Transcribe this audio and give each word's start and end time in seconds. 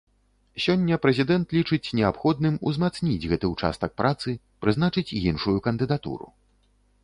Сёння 0.63 0.95
прэзідэнт 1.03 1.47
лічыць 1.57 1.93
неабходным 1.99 2.57
узмацніць 2.71 3.27
гэты 3.35 3.45
ўчастак 3.53 3.91
працы, 4.03 4.29
прызначыць 4.65 5.07
іншую 5.31 5.57
кандыдатуру. 5.69 6.27